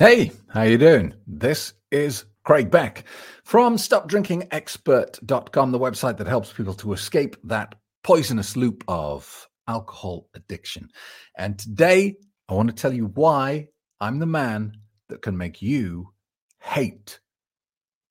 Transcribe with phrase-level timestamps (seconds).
[0.00, 1.12] Hey, how you doing?
[1.26, 3.02] This is Craig Beck
[3.42, 7.74] from stopdrinkingexpert.com, the website that helps people to escape that
[8.04, 10.88] poisonous loop of alcohol addiction.
[11.36, 12.14] And today
[12.48, 14.74] I want to tell you why I'm the man
[15.08, 16.12] that can make you
[16.60, 17.18] hate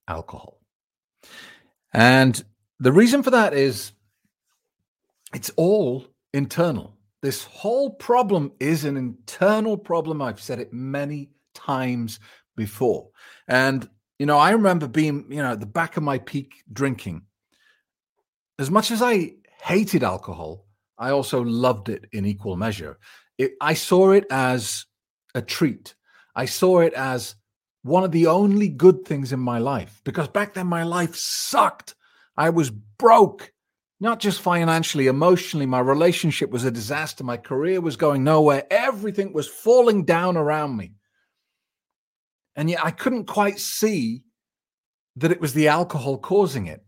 [0.09, 0.59] alcohol.
[1.93, 2.43] And
[2.81, 3.93] the reason for that is
[5.33, 6.97] it's all internal.
[7.21, 10.21] This whole problem is an internal problem.
[10.21, 12.19] I've said it many times
[12.55, 13.09] before.
[13.47, 13.89] And,
[14.19, 17.23] you know, I remember being, you know, at the back of my peak drinking.
[18.59, 19.33] As much as I
[19.63, 20.65] hated alcohol,
[20.97, 22.97] I also loved it in equal measure.
[23.37, 24.85] It, I saw it as
[25.35, 25.95] a treat.
[26.35, 27.35] I saw it as
[27.83, 31.95] one of the only good things in my life because back then my life sucked.
[32.35, 33.51] I was broke,
[33.99, 35.65] not just financially, emotionally.
[35.65, 37.23] My relationship was a disaster.
[37.23, 38.65] My career was going nowhere.
[38.69, 40.93] Everything was falling down around me.
[42.57, 44.23] And yet I couldn't quite see
[45.15, 46.83] that it was the alcohol causing it.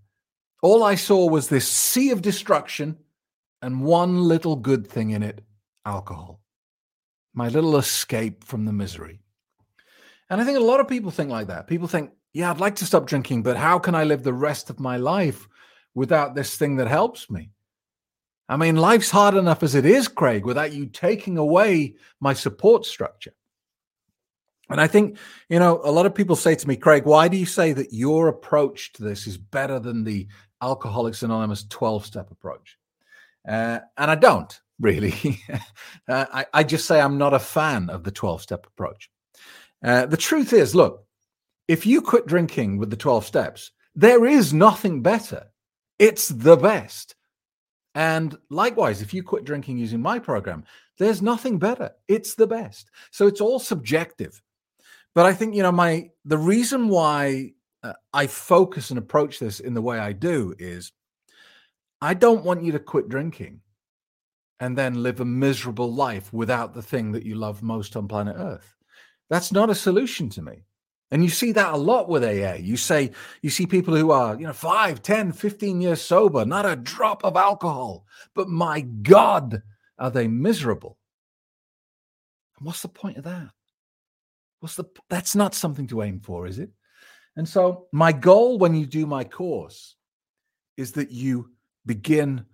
[0.61, 2.97] All I saw was this sea of destruction
[3.61, 5.41] and one little good thing in it
[5.85, 6.41] alcohol.
[7.33, 9.21] My little escape from the misery.
[10.29, 11.67] And I think a lot of people think like that.
[11.67, 14.69] People think, yeah, I'd like to stop drinking, but how can I live the rest
[14.69, 15.47] of my life
[15.95, 17.51] without this thing that helps me?
[18.47, 22.85] I mean, life's hard enough as it is, Craig, without you taking away my support
[22.85, 23.33] structure.
[24.69, 25.17] And I think,
[25.49, 27.93] you know, a lot of people say to me, Craig, why do you say that
[27.93, 30.27] your approach to this is better than the
[30.61, 32.77] Alcoholics Anonymous 12 step approach?
[33.47, 35.41] Uh, and I don't really.
[36.07, 39.09] uh, I, I, just say I'm not a fan of the 12 step approach.
[39.83, 41.05] Uh, the truth is, look,
[41.67, 45.45] if you quit drinking with the 12 steps, there is nothing better.
[45.97, 47.15] It's the best.
[47.95, 50.63] And likewise, if you quit drinking using my program,
[50.97, 51.91] there's nothing better.
[52.07, 52.91] It's the best.
[53.11, 54.41] So it's all subjective.
[55.15, 57.53] But I think you know my the reason why
[57.83, 60.91] uh, I focus and approach this in the way I do is
[62.01, 63.61] I don't want you to quit drinking
[64.59, 68.35] and then live a miserable life without the thing that you love most on planet
[68.37, 68.75] Earth.
[69.29, 70.63] That's not a solution to me.
[71.11, 72.55] And you see that a lot with AA.
[72.59, 73.11] You say,
[73.41, 77.23] you see people who are, you know, 5, 10, 15 years sober, not a drop
[77.23, 78.05] of alcohol,
[78.35, 79.63] but my God,
[79.97, 80.97] are they miserable?
[82.57, 83.49] And what's the point of that?
[84.59, 86.69] What's the that's not something to aim for, is it?
[87.35, 89.95] And so my goal when you do my course
[90.77, 91.51] is that you
[91.85, 92.45] begin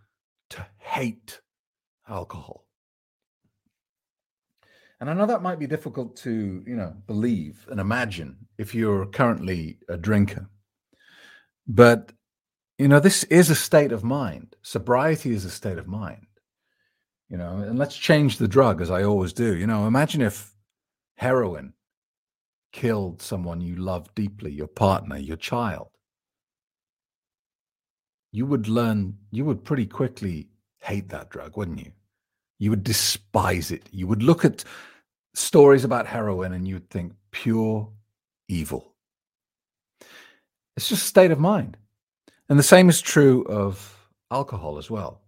[0.52, 1.42] to hate
[2.08, 2.66] alcohol.
[5.00, 9.06] And I know that might be difficult to, you know, believe and imagine if you're
[9.08, 10.50] currently a drinker.
[11.68, 12.12] But
[12.78, 14.56] you know, this is a state of mind.
[14.62, 16.28] Sobriety is a state of mind.
[17.30, 19.56] You know, and let's change the drug as I always do.
[19.56, 20.54] You know, imagine if
[21.18, 21.74] heroin
[22.76, 25.88] killed someone you love deeply, your partner, your child,
[28.34, 30.50] you would learn, you would pretty quickly
[30.82, 31.94] hate that drug, wouldn't you?
[32.60, 33.88] You would despise it.
[33.92, 34.66] You would look at
[35.34, 37.90] stories about heroin and you'd think pure
[38.50, 38.94] evil.
[40.76, 41.78] It's just a state of mind.
[42.50, 45.22] And the same is true of alcohol as well.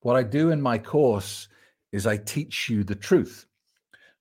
[0.00, 1.46] What I do in my course
[1.92, 3.44] is I teach you the truth.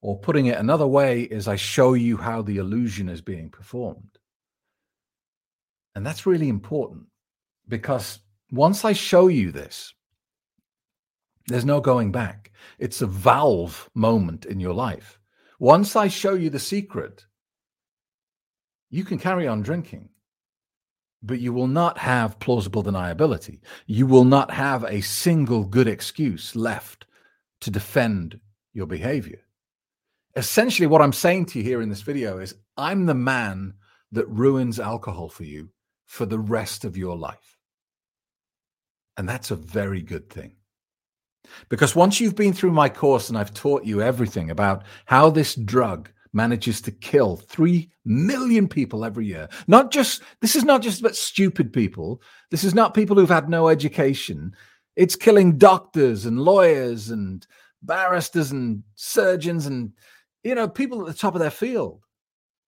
[0.04, 4.20] Or putting it another way is I show you how the illusion is being performed.
[5.96, 7.06] And that's really important
[7.70, 8.20] because
[8.52, 9.94] once I show you this,
[11.48, 12.52] there's no going back.
[12.80, 15.22] It's a valve moment in your life.
[15.58, 17.26] Once I show you the secret,
[18.90, 20.10] you can carry on drinking,
[21.22, 23.62] but you will not have plausible deniability.
[23.88, 27.06] You will not have a single good excuse left
[27.62, 28.42] to defend
[28.74, 29.43] your behavior
[30.36, 33.74] essentially what I'm saying to you here in this video is I'm the man
[34.12, 35.70] that ruins alcohol for you
[36.06, 37.58] for the rest of your life.
[39.18, 40.56] And that's a very good thing.
[41.70, 45.56] Because once you've been through my course and I've taught you everything about how this
[45.56, 51.00] drug manages to kill 3 million people every year, not just, this is not just
[51.00, 52.22] about stupid people.
[52.50, 54.56] This is not people who've had no education.
[54.96, 57.46] It's killing doctors and lawyers and
[57.84, 59.92] barristers and surgeons and
[60.44, 62.04] you know, people at the top of their field,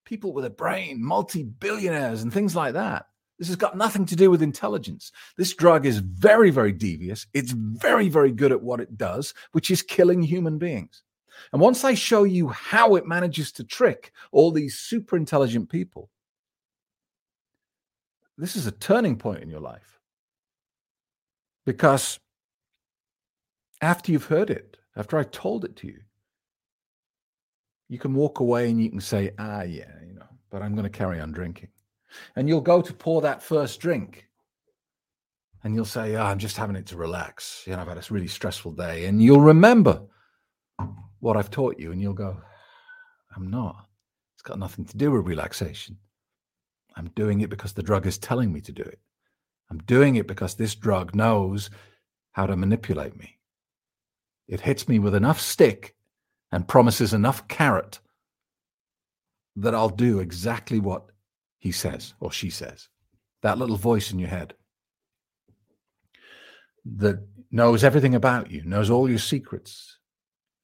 [0.06, 3.07] people with a brain, multi billionaires, and things like that.
[3.38, 5.12] This has got nothing to do with intelligence.
[5.38, 7.27] This drug is very, very devious.
[7.33, 11.04] It's very, very good at what it does, which is killing human beings.
[11.51, 16.10] And once I show you how it manages to trick all these super intelligent people,
[18.38, 20.00] this is a turning point in your life.
[21.66, 22.19] Because
[23.81, 26.00] after you've heard it, after I told it to you,
[27.89, 30.83] You can walk away and you can say, ah, yeah, you know, but I'm going
[30.83, 31.69] to carry on drinking.
[32.35, 34.27] And you'll go to pour that first drink
[35.63, 37.63] and you'll say, oh, I'm just having it to relax.
[37.65, 39.05] You know, I've had a really stressful day.
[39.05, 40.01] And you'll remember
[41.19, 42.37] what I've taught you and you'll go,
[43.35, 43.88] I'm not.
[44.35, 45.97] It's got nothing to do with relaxation.
[46.95, 48.99] I'm doing it because the drug is telling me to do it.
[49.69, 51.69] I'm doing it because this drug knows
[52.31, 53.39] how to manipulate me.
[54.47, 55.95] It hits me with enough stick
[56.51, 58.00] and promises enough carrot
[59.56, 61.06] that I'll do exactly what
[61.59, 62.89] he says or she says.
[63.42, 64.53] That little voice in your head
[66.97, 69.97] that knows everything about you, knows all your secrets,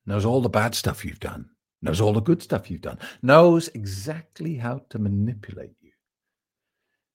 [0.05, 1.49] knows all the bad stuff you've done,
[1.81, 5.91] knows all the good stuff you've done, knows exactly how to manipulate you.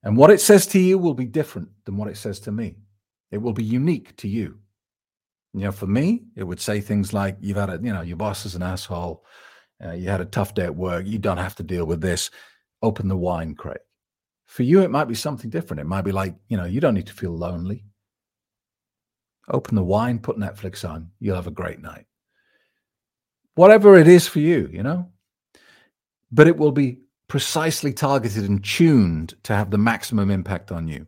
[0.03, 2.77] And what it says to you will be different than what it says to me.
[3.31, 4.59] It will be unique to you.
[5.57, 8.19] You know, for me, it would say things like, "You've had a, you know, your
[8.19, 9.25] boss is an asshole.
[9.83, 11.07] Uh, you had a tough day at work.
[11.07, 12.31] You don't have to deal with this.
[12.83, 13.79] Open the wine crate."
[14.47, 15.81] For you, it might be something different.
[15.81, 17.85] It might be like, you know, you don't need to feel lonely.
[19.49, 21.11] Open the wine, put Netflix on.
[21.21, 22.07] You'll have a great night.
[23.55, 25.11] Whatever it is for you, you know.
[26.31, 31.07] But it will be precisely targeted and tuned to have the maximum impact on you.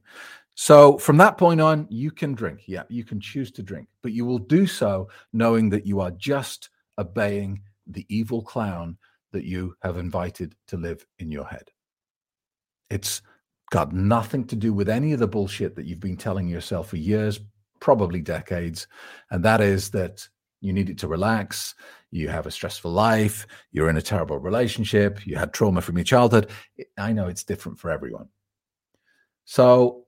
[0.60, 2.62] So from that point on, you can drink.
[2.66, 6.10] Yeah, you can choose to drink, but you will do so knowing that you are
[6.10, 8.98] just obeying the evil clown
[9.30, 11.70] that you have invited to live in your head.
[12.90, 13.22] It's
[13.70, 16.96] got nothing to do with any of the bullshit that you've been telling yourself for
[16.96, 17.38] years,
[17.78, 18.88] probably decades.
[19.30, 20.28] And that is that
[20.60, 21.76] you needed to relax,
[22.10, 26.04] you have a stressful life, you're in a terrible relationship, you had trauma from your
[26.04, 26.50] childhood.
[26.98, 28.28] I know it's different for everyone.
[29.44, 30.07] So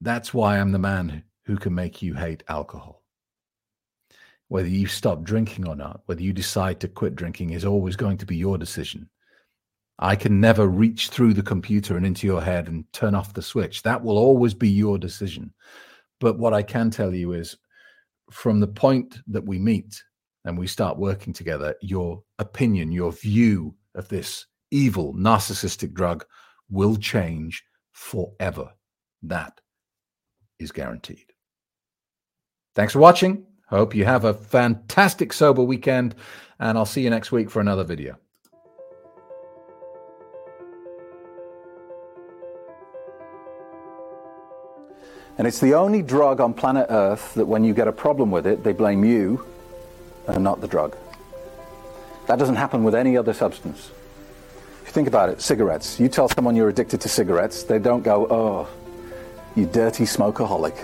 [0.00, 3.02] that's why I'm the man who can make you hate alcohol.
[4.48, 8.18] Whether you stop drinking or not, whether you decide to quit drinking is always going
[8.18, 9.08] to be your decision.
[9.98, 13.42] I can never reach through the computer and into your head and turn off the
[13.42, 13.82] switch.
[13.82, 15.52] That will always be your decision.
[16.20, 17.56] But what I can tell you is
[18.30, 20.02] from the point that we meet
[20.46, 26.24] and we start working together, your opinion, your view of this evil narcissistic drug
[26.70, 27.62] will change
[27.92, 28.70] forever.
[29.22, 29.60] That
[30.60, 31.24] is guaranteed.
[32.74, 33.46] Thanks for watching.
[33.66, 36.14] Hope you have a fantastic sober weekend,
[36.58, 38.16] and I'll see you next week for another video.
[45.38, 48.46] And it's the only drug on planet Earth that when you get a problem with
[48.46, 49.44] it, they blame you
[50.26, 50.96] and not the drug.
[52.26, 53.90] That doesn't happen with any other substance.
[54.82, 58.02] If you think about it, cigarettes, you tell someone you're addicted to cigarettes, they don't
[58.02, 58.68] go, oh,
[59.56, 60.76] you dirty smokeaholic.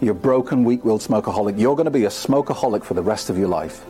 [0.00, 1.58] You're broken, weak-willed smokeaholic.
[1.58, 3.84] You're going to be a smokeaholic for the rest of your life.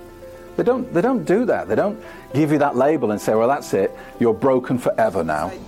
[0.57, 1.69] They don't, they don't do that.
[1.69, 1.99] They don't
[2.35, 3.91] give you that label and say, well, that's it.
[4.21, 5.49] You're broken forever now.
[5.49, 5.59] I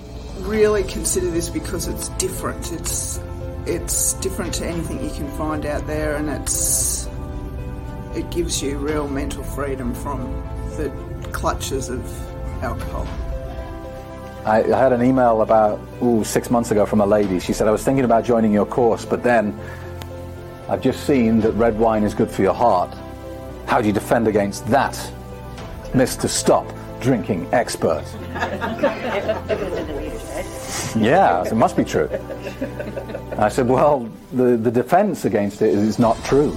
[0.41, 2.73] really consider this because it's different.
[2.73, 3.19] It's,
[3.67, 7.09] it's different to anything you can find out there and it's,
[8.15, 10.21] it gives you real mental freedom from
[10.77, 10.91] the
[11.33, 12.05] clutches of
[12.63, 13.09] alcohol.
[14.45, 17.41] I, I had an email about ooh, six months ago from a lady.
[17.41, 19.59] She said, I was thinking about joining your course, but then
[20.69, 22.95] I've just seen that red wine is good for your heart.
[23.67, 24.93] How do you defend against that,
[25.93, 26.29] Mr.
[26.29, 26.67] Stop
[27.01, 28.05] Drinking Expert?
[30.97, 32.11] yeah, it must be true.
[33.39, 36.57] I said, well, the, the defense against it is not true.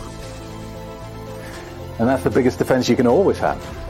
[2.00, 3.87] And that's the biggest defense you can always have.